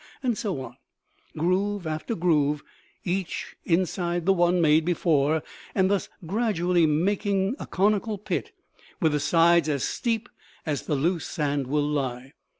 And 0.23 0.35
so 0.35 0.61
on, 0.61 0.77
groove 1.37 1.85
after 1.85 2.15
groove, 2.15 2.63
each 3.03 3.55
inside 3.65 4.25
the 4.25 4.33
one 4.33 4.59
made 4.59 4.83
before, 4.83 5.43
thus 5.75 6.09
gradually 6.25 6.87
making 6.87 7.55
a 7.59 7.67
conical 7.67 8.17
pit 8.17 8.51
with 8.99 9.11
the 9.11 9.19
sides 9.19 9.69
as 9.69 9.83
steep 9.83 10.27
as 10.65 10.87
the 10.87 10.95
loose 10.95 11.27
sand 11.27 11.67
will 11.67 11.87
lie. 11.87 12.33